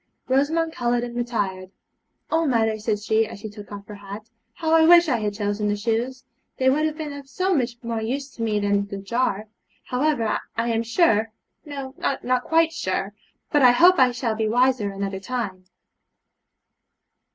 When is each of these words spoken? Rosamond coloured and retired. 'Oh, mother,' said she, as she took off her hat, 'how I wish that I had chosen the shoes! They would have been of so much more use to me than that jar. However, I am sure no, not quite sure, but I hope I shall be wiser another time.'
Rosamond 0.27 0.73
coloured 0.73 1.03
and 1.03 1.15
retired. 1.15 1.69
'Oh, 2.31 2.47
mother,' 2.47 2.79
said 2.79 2.97
she, 2.97 3.27
as 3.27 3.39
she 3.39 3.51
took 3.51 3.71
off 3.71 3.85
her 3.85 3.93
hat, 3.93 4.27
'how 4.55 4.73
I 4.73 4.87
wish 4.87 5.05
that 5.05 5.17
I 5.17 5.19
had 5.19 5.35
chosen 5.35 5.67
the 5.67 5.75
shoes! 5.75 6.25
They 6.57 6.71
would 6.71 6.87
have 6.87 6.97
been 6.97 7.13
of 7.13 7.29
so 7.29 7.53
much 7.53 7.77
more 7.83 8.01
use 8.01 8.27
to 8.31 8.41
me 8.41 8.59
than 8.59 8.87
that 8.87 9.03
jar. 9.03 9.45
However, 9.83 10.39
I 10.57 10.69
am 10.69 10.81
sure 10.81 11.31
no, 11.65 11.93
not 11.99 12.43
quite 12.43 12.73
sure, 12.73 13.13
but 13.51 13.61
I 13.61 13.73
hope 13.73 13.99
I 13.99 14.09
shall 14.11 14.33
be 14.33 14.47
wiser 14.49 14.91
another 14.91 15.19
time.' 15.19 15.65